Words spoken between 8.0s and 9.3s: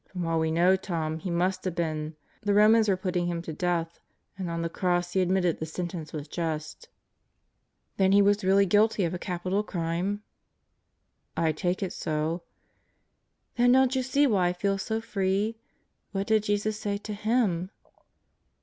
he was really guilty of a